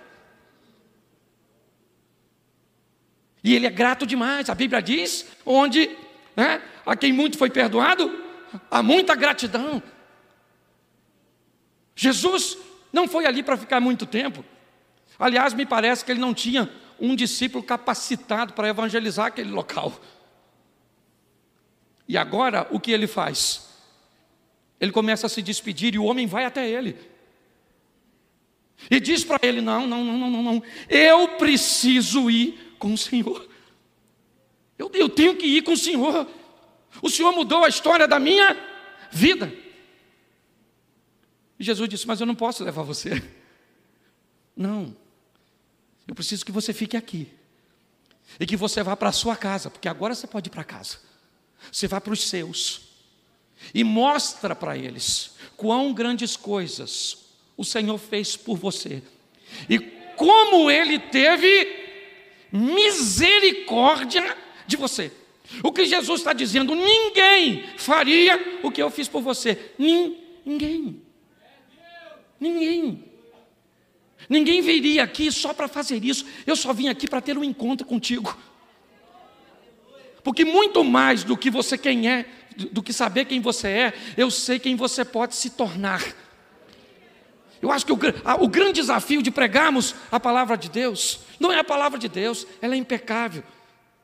[3.47, 4.49] E ele é grato demais.
[4.49, 5.89] A Bíblia diz: onde
[6.35, 8.11] né, a quem muito foi perdoado,
[8.69, 9.81] há muita gratidão.
[11.95, 12.57] Jesus
[12.91, 14.43] não foi ali para ficar muito tempo.
[15.17, 19.97] Aliás, me parece que ele não tinha um discípulo capacitado para evangelizar aquele local.
[22.05, 23.69] E agora, o que ele faz?
[24.77, 26.97] Ele começa a se despedir e o homem vai até ele.
[28.91, 33.47] E diz para ele: Não, não, não, não, não, eu preciso ir com o Senhor.
[34.77, 36.27] Eu, eu tenho que ir com o Senhor.
[37.01, 38.55] O Senhor mudou a história da minha
[39.11, 39.51] vida.
[41.59, 43.21] E Jesus disse: Mas eu não posso levar você.
[44.55, 44.95] Não.
[46.07, 47.31] Eu preciso que você fique aqui.
[48.39, 50.99] E que você vá para a sua casa, porque agora você pode ir para casa.
[51.71, 52.81] Você vai para os seus.
[53.73, 59.01] E mostra para eles quão grandes coisas o Senhor fez por você.
[59.69, 59.79] E
[60.15, 61.76] como ele teve
[62.51, 65.11] misericórdia de você.
[65.63, 69.73] O que Jesus está dizendo, ninguém faria o que eu fiz por você.
[69.77, 71.01] Ninguém.
[72.39, 73.03] Ninguém.
[74.29, 76.25] Ninguém viria aqui só para fazer isso.
[76.45, 78.37] Eu só vim aqui para ter um encontro contigo.
[80.23, 82.25] Porque muito mais do que você quem é,
[82.71, 86.03] do que saber quem você é, eu sei quem você pode se tornar.
[87.61, 87.97] Eu acho que o,
[88.39, 92.45] o grande desafio de pregarmos a palavra de Deus não é a palavra de Deus,
[92.61, 93.43] ela é impecável,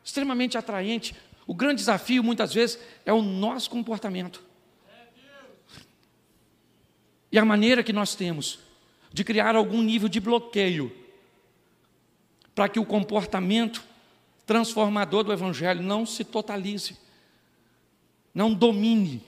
[0.03, 1.15] extremamente atraente.
[1.45, 4.41] O grande desafio, muitas vezes, é o nosso comportamento.
[7.31, 8.59] E a maneira que nós temos
[9.11, 10.95] de criar algum nível de bloqueio
[12.53, 13.83] para que o comportamento
[14.45, 16.97] transformador do Evangelho não se totalize,
[18.33, 19.23] não domine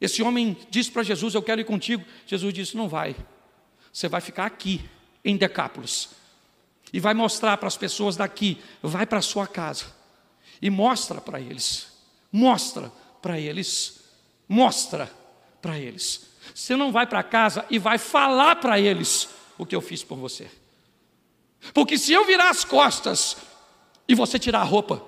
[0.00, 2.04] esse homem disse para Jesus: Eu quero ir contigo.
[2.26, 3.16] Jesus disse: Não vai.
[3.92, 4.88] Você vai ficar aqui,
[5.24, 6.10] em Decápolis.
[6.92, 8.62] E vai mostrar para as pessoas daqui.
[8.82, 9.86] Vai para a sua casa.
[10.62, 11.88] E mostra para eles.
[12.30, 14.00] Mostra para eles.
[14.48, 15.10] Mostra
[15.60, 16.28] para eles.
[16.54, 20.16] Você não vai para casa e vai falar para eles o que eu fiz por
[20.16, 20.48] você.
[21.74, 23.36] Porque se eu virar as costas
[24.06, 25.04] e você tirar a roupa,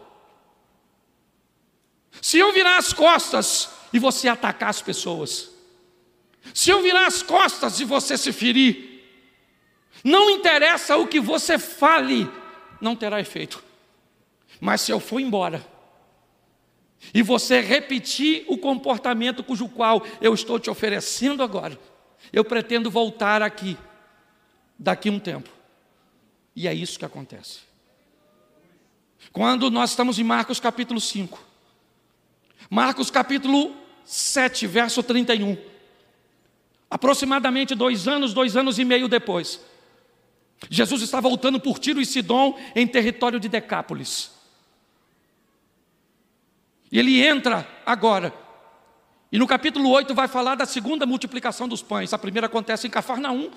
[2.20, 5.50] se eu virar as costas e você atacar as pessoas.
[6.55, 9.05] Se eu virar as costas e você se ferir,
[10.03, 12.31] não interessa o que você fale,
[12.81, 13.62] não terá efeito.
[14.61, 15.66] Mas se eu for embora,
[17.14, 21.79] e você repetir o comportamento cujo qual eu estou te oferecendo agora,
[22.33, 23.76] eu pretendo voltar aqui,
[24.79, 25.48] daqui um tempo.
[26.55, 27.61] E é isso que acontece.
[29.33, 31.50] Quando nós estamos em Marcos capítulo 5,
[32.71, 35.59] Marcos capítulo 7, verso 31.
[36.89, 39.61] Aproximadamente dois anos, dois anos e meio depois,
[40.69, 44.31] Jesus está voltando por Tiro e Sidom em território de Decápolis.
[46.93, 48.33] E ele entra agora.
[49.33, 52.13] E no capítulo 8 vai falar da segunda multiplicação dos pães.
[52.13, 53.51] A primeira acontece em Cafarnaum,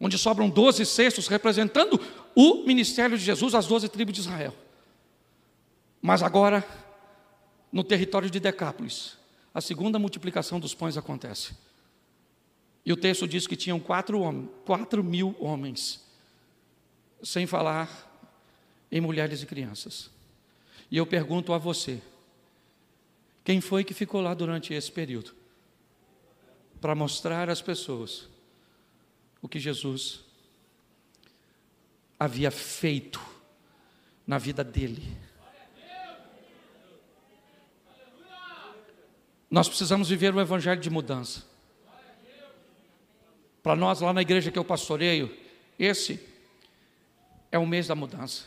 [0.00, 2.00] onde sobram doze cestos representando
[2.34, 4.54] o ministério de Jesus, as doze tribos de Israel.
[6.00, 6.66] Mas agora,
[7.72, 9.16] no território de Decápolis,
[9.54, 11.54] a segunda multiplicação dos pães acontece.
[12.84, 14.20] E o texto diz que tinham quatro,
[14.64, 16.04] quatro mil homens,
[17.22, 18.10] sem falar
[18.90, 20.10] em mulheres e crianças.
[20.90, 22.02] E eu pergunto a você:
[23.44, 25.34] quem foi que ficou lá durante esse período?
[26.80, 28.28] Para mostrar às pessoas
[29.40, 30.20] o que Jesus
[32.18, 33.20] havia feito
[34.26, 35.16] na vida dele.
[39.52, 41.42] Nós precisamos viver o evangelho de mudança.
[43.62, 45.30] Para nós, lá na igreja que eu pastoreio,
[45.78, 46.18] esse
[47.50, 48.46] é o mês da mudança.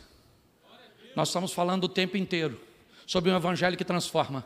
[1.14, 2.60] Nós estamos falando o tempo inteiro
[3.06, 4.44] sobre um evangelho que transforma,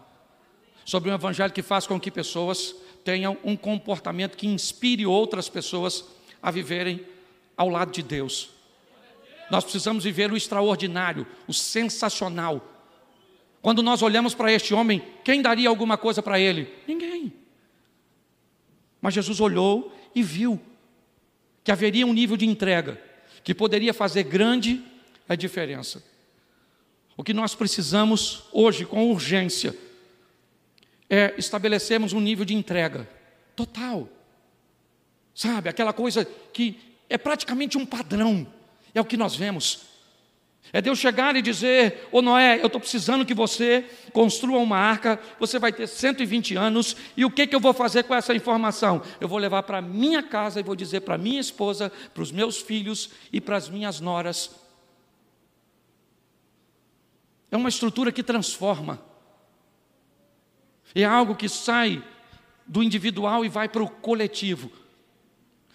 [0.84, 6.04] sobre um evangelho que faz com que pessoas tenham um comportamento que inspire outras pessoas
[6.42, 7.06] a viverem
[7.56, 8.50] ao lado de Deus.
[9.50, 12.62] Nós precisamos viver o extraordinário, o sensacional.
[13.62, 16.72] Quando nós olhamos para este homem, quem daria alguma coisa para ele?
[16.86, 17.32] Ninguém.
[19.00, 20.60] Mas Jesus olhou e viu
[21.62, 23.00] que haveria um nível de entrega
[23.44, 24.82] que poderia fazer grande
[25.28, 26.02] a diferença.
[27.16, 29.76] O que nós precisamos hoje, com urgência,
[31.08, 33.08] é estabelecermos um nível de entrega
[33.54, 34.08] total.
[35.34, 38.46] Sabe, aquela coisa que é praticamente um padrão,
[38.94, 39.89] é o que nós vemos.
[40.72, 45.18] É Deus chegar e dizer: Ô Noé, eu estou precisando que você construa uma arca,
[45.38, 49.02] você vai ter 120 anos, e o que, que eu vou fazer com essa informação?
[49.20, 52.58] Eu vou levar para minha casa e vou dizer para minha esposa, para os meus
[52.60, 54.50] filhos e para as minhas noras.
[57.50, 59.00] É uma estrutura que transforma,
[60.94, 62.02] é algo que sai
[62.64, 64.70] do individual e vai para o coletivo,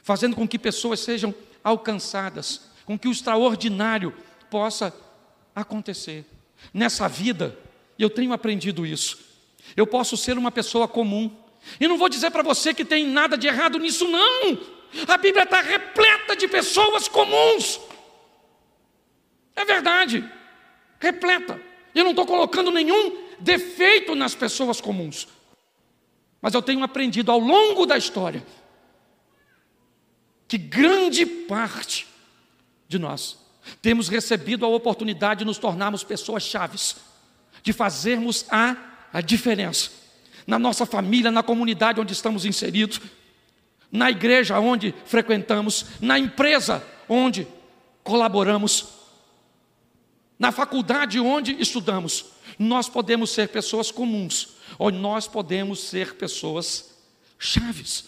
[0.02, 4.14] fazendo com que pessoas sejam alcançadas, com que o extraordinário
[4.50, 4.94] possa
[5.56, 6.26] acontecer.
[6.74, 7.58] Nessa vida,
[7.98, 9.20] eu tenho aprendido isso,
[9.76, 11.32] eu posso ser uma pessoa comum.
[11.80, 14.58] E não vou dizer para você que tem nada de errado nisso, não.
[15.08, 17.80] A Bíblia está repleta de pessoas comuns.
[19.56, 20.24] É verdade,
[21.00, 21.60] repleta.
[21.94, 25.28] Eu não estou colocando nenhum defeito nas pessoas comuns.
[26.42, 28.46] Mas eu tenho aprendido ao longo da história
[30.48, 32.08] que grande parte
[32.88, 33.45] de nós
[33.82, 36.96] temos recebido a oportunidade de nos tornarmos pessoas chaves,
[37.64, 38.76] de fazermos a,
[39.12, 40.06] a diferença
[40.46, 43.02] na nossa família, na comunidade onde estamos inseridos,
[43.92, 47.48] na igreja onde frequentamos, na empresa onde
[48.04, 48.90] colaboramos,
[50.38, 52.26] na faculdade onde estudamos.
[52.60, 56.96] Nós podemos ser pessoas comuns, ou nós podemos ser pessoas
[57.40, 58.06] chaves.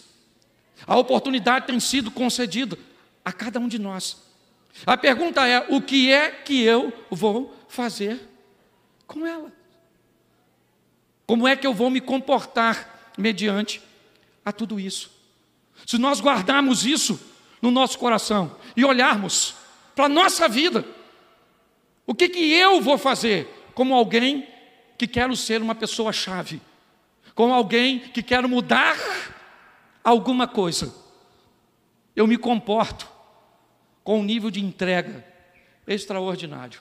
[0.86, 2.78] A oportunidade tem sido concedida
[3.24, 4.27] a cada um de nós.
[4.86, 8.20] A pergunta é: o que é que eu vou fazer
[9.06, 9.52] com ela?
[11.26, 13.82] Como é que eu vou me comportar mediante
[14.44, 15.10] a tudo isso?
[15.86, 17.20] Se nós guardarmos isso
[17.60, 19.54] no nosso coração e olharmos
[19.94, 20.84] para a nossa vida,
[22.06, 24.48] o que, que eu vou fazer como alguém
[24.96, 26.60] que quero ser uma pessoa chave,
[27.34, 28.96] como alguém que quero mudar
[30.02, 30.94] alguma coisa?
[32.16, 33.17] Eu me comporto
[34.08, 35.22] com um nível de entrega
[35.86, 36.80] extraordinário.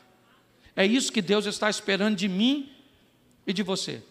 [0.73, 2.71] É isso que Deus está esperando de mim
[3.45, 4.01] e de você.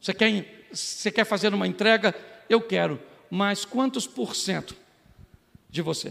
[0.00, 2.12] Você quer, você quer fazer uma entrega?
[2.48, 3.00] Eu quero,
[3.30, 4.74] mas quantos por cento
[5.70, 6.08] de você?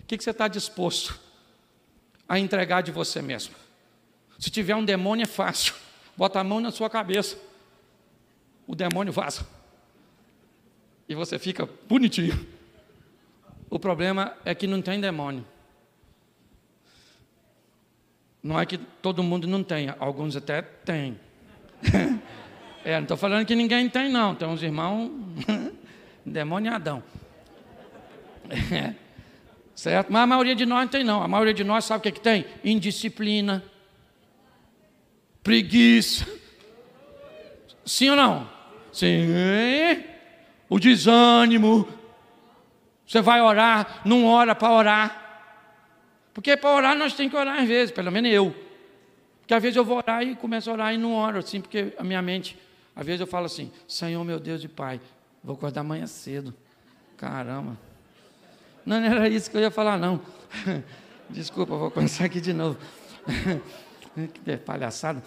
[0.00, 1.20] O que você está disposto
[2.26, 3.54] a entregar de você mesmo?
[4.38, 5.74] Se tiver um demônio, é fácil.
[6.16, 7.36] Bota a mão na sua cabeça,
[8.66, 9.46] o demônio vaza.
[11.06, 12.53] E você fica bonitinho.
[13.74, 15.44] O problema é que não tem demônio.
[18.40, 21.18] Não é que todo mundo não tenha, alguns até têm.
[22.84, 24.32] é, não estou falando que ninguém tem, não.
[24.32, 25.10] Tem uns irmãos
[26.24, 27.02] demoniadão.
[28.70, 28.94] É,
[29.74, 30.12] certo?
[30.12, 31.20] Mas a maioria de nós não tem, não.
[31.20, 32.44] A maioria de nós sabe o que, é que tem?
[32.62, 33.64] Indisciplina.
[35.42, 36.28] preguiça.
[37.84, 38.48] Sim ou não?
[38.92, 39.26] Sim.
[40.68, 42.03] O desânimo.
[43.06, 45.24] Você vai orar, não ora para orar.
[46.32, 48.54] Porque para orar nós temos que orar às vezes, pelo menos eu.
[49.40, 51.92] Porque às vezes eu vou orar e começo a orar e não oro, assim, porque
[51.98, 52.58] a minha mente,
[52.96, 55.00] às vezes eu falo assim, Senhor meu Deus e Pai,
[55.42, 56.54] vou acordar amanhã cedo.
[57.16, 57.78] Caramba.
[58.84, 60.20] Não, não era isso que eu ia falar, não.
[61.28, 62.78] Desculpa, vou começar aqui de novo.
[64.44, 65.22] que palhaçada.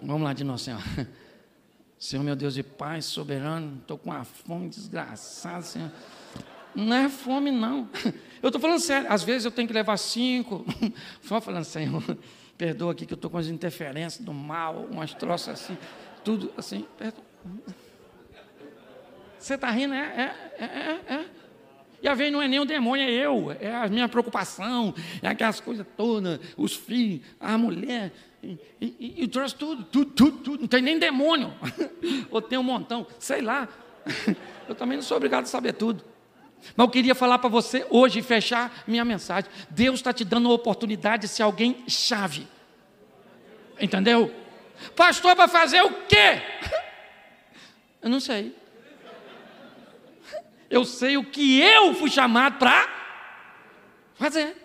[0.00, 0.80] Vamos lá de novo, Senhor.
[1.98, 5.90] Senhor meu Deus e Pai, soberano, estou com uma fome desgraçada, Senhor.
[6.74, 7.88] Não é fome, não.
[8.42, 9.10] Eu estou falando sério.
[9.10, 10.64] Às vezes eu tenho que levar cinco.
[11.22, 12.00] Só falando, Senhor,
[12.56, 15.76] perdoa aqui que eu estou com as interferências do mal, umas troças assim,
[16.24, 16.86] tudo assim.
[16.96, 17.24] Perdoa.
[19.38, 19.92] Você está rindo?
[19.92, 21.24] É, é, é, é.
[22.02, 25.28] E às vezes não é nem o demônio, é eu, é a minha preocupação, é
[25.28, 30.60] aquelas coisas todas, os filhos, a mulher, e, e, e trouxe tudo, tudo, tudo, tudo,
[30.60, 31.52] não tem nem demônio,
[32.30, 33.68] ou tem um montão, sei lá,
[34.68, 36.04] eu também não sou obrigado a saber tudo.
[36.76, 39.50] Mas eu queria falar para você hoje, fechar minha mensagem.
[39.70, 42.46] Deus está te dando uma oportunidade de ser alguém chave.
[43.80, 44.34] Entendeu?
[44.94, 46.42] Pastor, para fazer o quê?
[48.02, 48.54] Eu não sei.
[50.70, 52.88] Eu sei o que eu fui chamado para
[54.14, 54.56] fazer.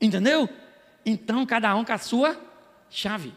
[0.00, 0.48] Entendeu?
[1.06, 2.38] Então, cada um com a sua
[2.90, 3.32] chave.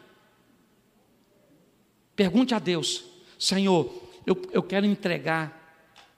[2.16, 3.04] Pergunte a Deus:
[3.38, 3.92] Senhor,
[4.26, 5.63] eu, eu quero entregar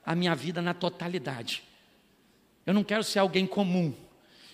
[0.06, 1.64] a minha vida na totalidade.
[2.64, 3.92] Eu não quero ser alguém comum.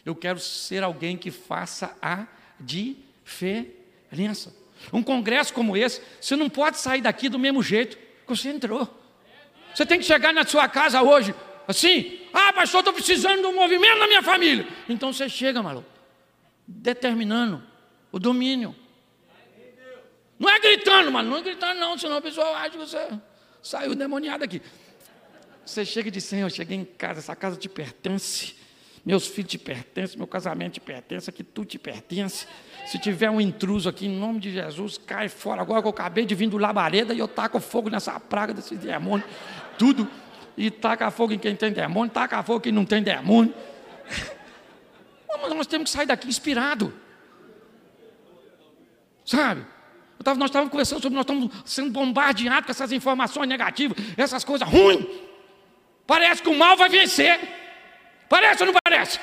[0.04, 2.26] Eu quero ser alguém que faça a
[2.58, 4.54] diferença.
[4.92, 8.88] Um congresso como esse, você não pode sair daqui do mesmo jeito que você entrou.
[9.74, 11.34] Você tem que chegar na sua casa hoje,
[11.68, 14.66] assim, ah, pastor, estou precisando de um movimento na minha família.
[14.88, 15.88] Então você chega, maluco,
[16.66, 17.62] determinando
[18.10, 18.74] o domínio.
[20.38, 22.98] Não é gritando, mano, não é gritando, não, senão o pessoal acha que você
[23.62, 24.60] saiu demoniado aqui.
[25.64, 28.54] Você chega e diz: Senhor, eu cheguei em casa, essa casa te pertence,
[29.04, 32.46] meus filhos te pertencem, meu casamento te pertence, aqui tu te pertence.
[32.86, 35.62] Se tiver um intruso aqui, em nome de Jesus, cai fora.
[35.62, 38.78] Agora que eu acabei de vir do labareda e eu taco fogo nessa praga desses
[38.78, 39.28] demônios,
[39.78, 40.08] tudo.
[40.56, 43.54] E taca fogo em quem tem demônio, taca fogo em quem não tem demônio.
[45.40, 46.92] Mas nós temos que sair daqui inspirado.
[49.24, 49.64] Sabe?
[50.22, 54.68] Tava, nós estávamos conversando sobre nós estamos sendo bombardeados com essas informações negativas, essas coisas
[54.68, 55.04] ruins.
[56.12, 57.40] Parece que o mal vai vencer.
[58.28, 59.18] Parece ou não parece?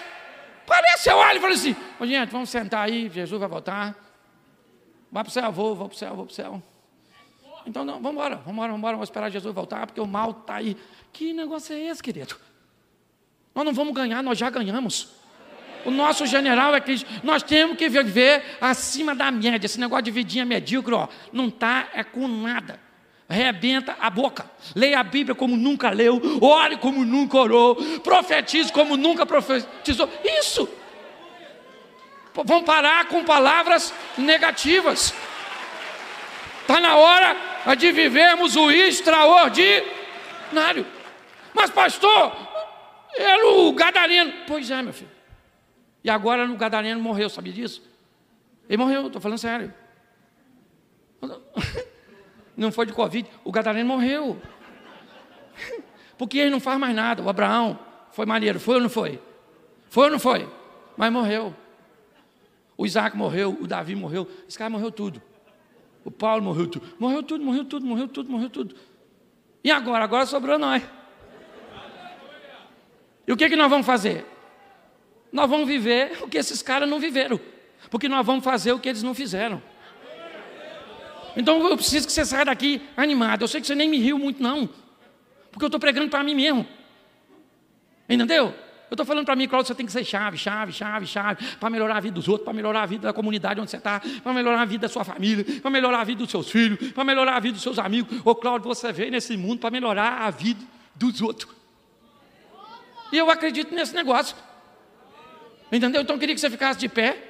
[0.65, 3.95] Parece, eu olho e falo assim: gente, vamos sentar aí, Jesus vai voltar.
[5.11, 6.63] Vai para o céu, vou, vou para o céu, vou para o céu.
[7.63, 10.31] Então, não, vamos embora, vamos embora, vamos embora, vamos esperar Jesus voltar, porque o mal
[10.31, 10.75] está aí.
[11.13, 12.35] Que negócio é esse, querido?
[13.53, 15.09] Nós não vamos ganhar, nós já ganhamos.
[15.85, 17.07] O nosso general é Cristo.
[17.23, 19.67] Nós temos que viver acima da média.
[19.67, 22.88] Esse negócio de vidinha medíocre, ó, não está é com nada
[23.29, 24.49] rebenta a boca.
[24.75, 30.09] Leia a Bíblia como nunca leu, ore como nunca orou, profetize como nunca profetizou.
[30.39, 30.67] Isso.
[32.33, 35.13] Vamos parar com palavras negativas.
[36.61, 37.35] Está na hora
[37.77, 40.85] de vivermos o extraordinário.
[41.53, 42.35] Mas, pastor,
[43.15, 44.33] era o Gadareno.
[44.47, 45.11] Pois é, meu filho.
[46.03, 47.83] E agora o Gadareno morreu, sabia disso?
[48.67, 49.73] Ele morreu, estou falando sério.
[52.59, 54.39] Não foi de Covid, o Gadareno morreu.
[56.17, 57.23] Porque ele não faz mais nada.
[57.23, 57.79] O Abraão
[58.11, 59.21] foi maneiro, foi ou não foi?
[59.89, 60.47] Foi ou não foi?
[60.97, 61.55] Mas morreu.
[62.77, 65.21] O Isaac morreu, o Davi morreu, esse cara morreu tudo.
[66.03, 66.85] O Paulo morreu tudo.
[66.99, 68.75] Morreu tudo, morreu tudo, morreu tudo, morreu tudo.
[69.63, 70.03] E agora?
[70.03, 70.83] Agora sobrou nós.
[73.27, 74.25] E o que, que nós vamos fazer?
[75.31, 77.39] Nós vamos viver o que esses caras não viveram.
[77.89, 79.61] Porque nós vamos fazer o que eles não fizeram.
[81.35, 83.41] Então eu preciso que você saia daqui animado.
[83.41, 84.69] Eu sei que você nem me riu muito, não.
[85.51, 86.65] Porque eu estou pregando para mim mesmo.
[88.07, 88.53] Entendeu?
[88.89, 91.69] Eu estou falando para mim, Cláudio, você tem que ser chave, chave, chave, chave, para
[91.69, 94.33] melhorar a vida dos outros, para melhorar a vida da comunidade onde você está, para
[94.33, 97.35] melhorar a vida da sua família, para melhorar a vida dos seus filhos, para melhorar
[97.35, 98.19] a vida dos seus amigos.
[98.25, 100.59] Ô Cláudio, você veio nesse mundo para melhorar a vida
[100.95, 101.53] dos outros.
[103.11, 104.35] E eu acredito nesse negócio.
[105.71, 106.01] Entendeu?
[106.01, 107.28] Então eu queria que você ficasse de pé.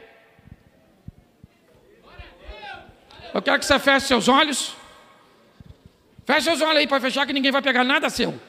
[3.34, 4.76] Eu quero que você feche seus olhos.
[6.26, 8.40] Feche seus olhos aí para fechar que ninguém vai pegar nada seu.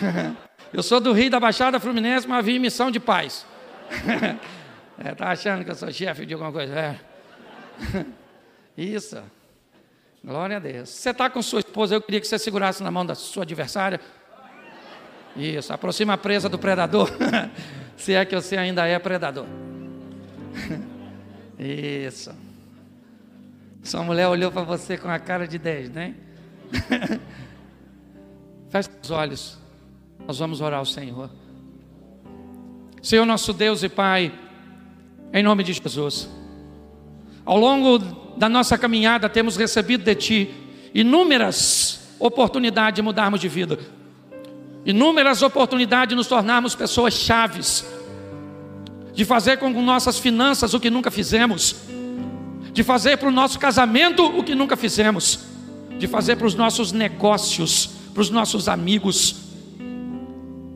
[0.72, 3.46] eu sou do Rio da Baixada Fluminense, mas vim em missão de paz.
[5.02, 6.74] é, tá achando que eu sou chefe de alguma coisa?
[6.74, 6.96] É.
[8.76, 9.22] Isso.
[10.22, 10.88] Glória a Deus.
[10.88, 14.00] Você está com sua esposa, eu queria que você segurasse na mão da sua adversária.
[15.36, 17.10] Isso, aproxima a presa do predador.
[17.96, 19.46] Se é que você ainda é predador.
[21.58, 22.47] Isso.
[23.82, 26.14] Sua mulher olhou para você com a cara de 10, né?
[28.68, 29.58] Feche os olhos.
[30.26, 31.30] Nós vamos orar ao Senhor.
[33.00, 34.32] Senhor nosso Deus e Pai,
[35.32, 36.28] em nome de Jesus.
[37.44, 37.98] Ao longo
[38.36, 40.54] da nossa caminhada temos recebido de Ti
[40.94, 43.78] inúmeras oportunidades de mudarmos de vida.
[44.84, 47.86] Inúmeras oportunidades de nos tornarmos pessoas chaves.
[49.12, 51.76] De fazer com nossas finanças o que nunca fizemos.
[52.78, 55.40] De fazer para o nosso casamento o que nunca fizemos.
[55.98, 59.48] De fazer para os nossos negócios, para os nossos amigos,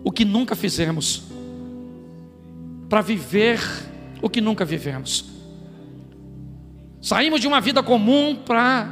[0.02, 1.22] o que nunca fizemos
[2.88, 3.60] para viver
[4.20, 5.26] o que nunca vivemos.
[7.00, 8.88] Saímos de uma vida comum para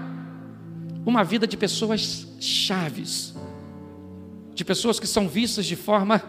[1.04, 3.34] uma vida de pessoas chaves,
[4.54, 6.22] de pessoas que são vistas de forma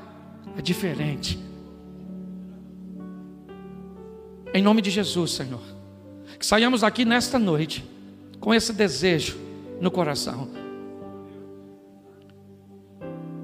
[0.63, 1.38] diferente.
[4.51, 5.80] Em nome de Jesus, Senhor,
[6.41, 7.85] que saiamos aqui nesta noite
[8.39, 9.37] com esse desejo
[9.79, 10.49] no coração.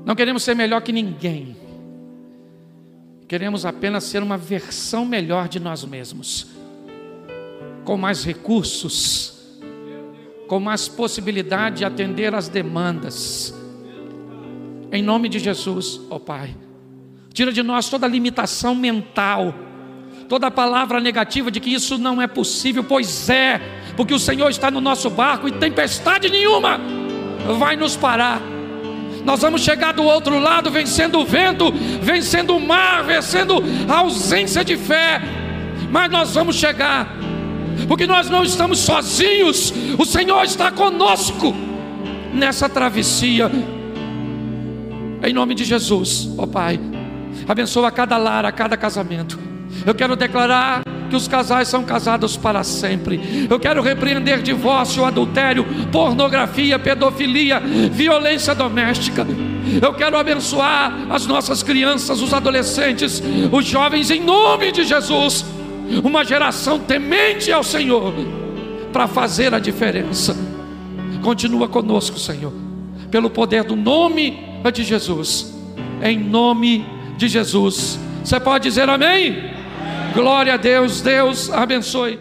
[0.03, 1.55] Não queremos ser melhor que ninguém.
[3.27, 6.47] Queremos apenas ser uma versão melhor de nós mesmos,
[7.85, 9.59] com mais recursos,
[10.47, 13.53] com mais possibilidade de atender às demandas.
[14.91, 16.55] Em nome de Jesus, ó oh Pai,
[17.31, 19.53] tira de nós toda limitação mental,
[20.27, 23.61] toda palavra negativa de que isso não é possível, pois é,
[23.95, 26.79] porque o Senhor está no nosso barco e tempestade nenhuma
[27.57, 28.41] vai nos parar
[29.27, 31.69] nós vamos chegar do outro lado vencendo o vento,
[32.01, 35.21] vencendo o mar, vencendo a ausência de fé.
[35.91, 37.13] Mas nós vamos chegar,
[37.89, 41.53] porque nós não estamos sozinhos, o Senhor está conosco
[42.33, 43.51] nessa travessia.
[45.21, 46.79] Em nome de Jesus, ó Pai,
[47.45, 49.46] abençoa cada lar, a cada casamento.
[49.85, 53.47] Eu quero declarar que os casais são casados para sempre.
[53.49, 57.59] Eu quero repreender divórcio, adultério, pornografia, pedofilia,
[57.91, 59.25] violência doméstica.
[59.81, 63.21] Eu quero abençoar as nossas crianças, os adolescentes,
[63.51, 65.45] os jovens, em nome de Jesus.
[66.03, 68.13] Uma geração temente ao Senhor
[68.91, 70.35] para fazer a diferença.
[71.21, 72.53] Continua conosco, Senhor,
[73.09, 75.53] pelo poder do nome de Jesus.
[76.03, 76.85] Em nome
[77.17, 77.99] de Jesus.
[78.23, 79.56] Você pode dizer amém?
[80.17, 82.19] Glória a Deus, Deus abençoe.